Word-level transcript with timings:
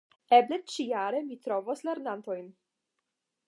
Eble 0.37 0.57
ĉijare 0.75 1.21
mi 1.27 1.37
trovos 1.45 1.85
lernantojn. 1.91 2.51